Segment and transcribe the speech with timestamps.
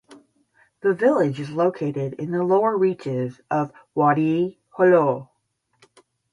[0.81, 5.29] The village is located in the lower reaches of the Wadi Helo.